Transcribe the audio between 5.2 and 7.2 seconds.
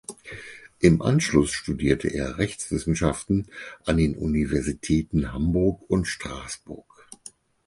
Hamburg und Straßburg.